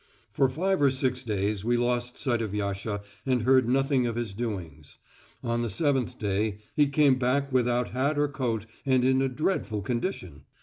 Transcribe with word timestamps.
For 0.33 0.49
five 0.49 0.81
or 0.81 0.89
six 0.89 1.21
days 1.21 1.63
we 1.63 1.77
lost 1.77 2.17
sight 2.17 2.41
of 2.41 2.55
Yasha 2.55 3.03
and 3.23 3.43
heard 3.43 3.69
nothing 3.69 4.07
of 4.07 4.15
his 4.15 4.33
doings. 4.33 4.97
On 5.43 5.61
the 5.61 5.69
seventh 5.69 6.17
day 6.17 6.57
he 6.75 6.87
came 6.87 7.19
back 7.19 7.53
without 7.53 7.89
hat 7.89 8.17
or 8.17 8.27
coat 8.27 8.65
and 8.83 9.05
in 9.05 9.21
a 9.21 9.29
dreadful 9.29 9.83
condition. 9.83 10.45